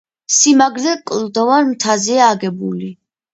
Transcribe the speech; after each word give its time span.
სიმაგრე 0.35 0.93
კლდოვან 1.11 1.69
მთაზეა 1.75 2.31
აგებული. 2.37 2.91